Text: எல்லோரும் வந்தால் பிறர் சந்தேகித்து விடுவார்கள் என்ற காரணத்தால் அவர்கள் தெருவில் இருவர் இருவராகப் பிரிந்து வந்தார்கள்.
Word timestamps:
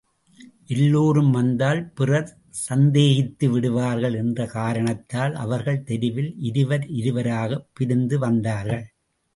எல்லோரும் 0.67 1.31
வந்தால் 1.31 1.91
பிறர் 1.91 2.37
சந்தேகித்து 2.69 3.45
விடுவார்கள் 3.49 4.13
என்ற 4.13 4.45
காரணத்தால் 4.45 5.35
அவர்கள் 5.35 5.83
தெருவில் 5.83 6.33
இருவர் 6.39 6.85
இருவராகப் 6.87 7.67
பிரிந்து 7.73 8.19
வந்தார்கள். 8.19 8.85